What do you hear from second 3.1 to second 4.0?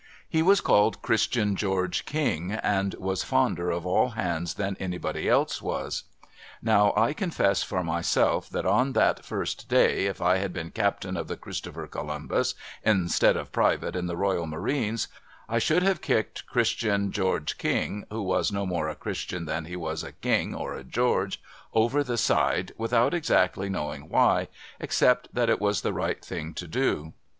fonder of